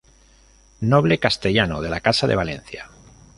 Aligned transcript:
Noble 0.79 1.19
castellano 1.19 1.79
de 1.79 1.91
la 1.91 1.99
Casa 2.01 2.25
de 2.25 2.35
Valencia. 2.35 2.89